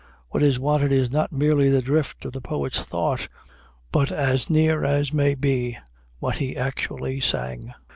What 0.29 0.41
is 0.41 0.57
wanted 0.57 0.91
is 0.91 1.11
not 1.11 1.31
merely 1.31 1.69
the 1.69 1.83
drift 1.83 2.25
of 2.25 2.31
the 2.33 2.41
poet's 2.41 2.79
thought, 2.79 3.29
but, 3.91 4.11
as 4.11 4.49
near 4.49 4.83
as 4.83 5.13
may 5.13 5.35
be, 5.35 5.77
what 6.17 6.37
he 6.39 6.57
actually 6.57 7.19
sang. 7.19 7.71